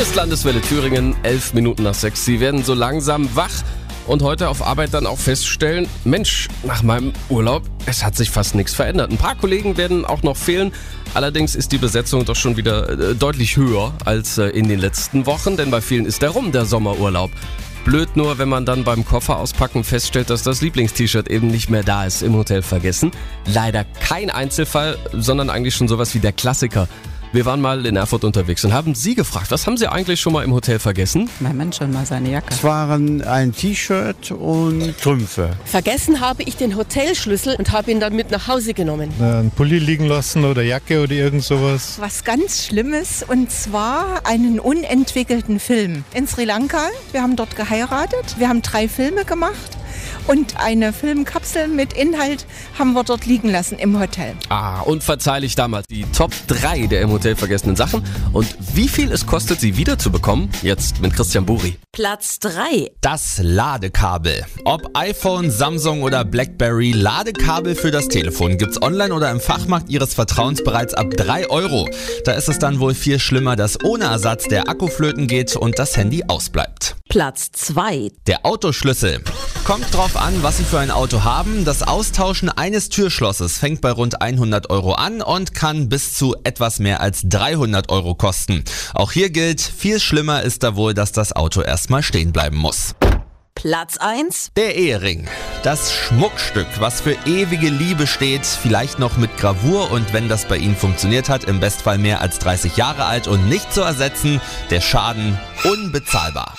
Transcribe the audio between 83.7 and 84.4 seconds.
bei rund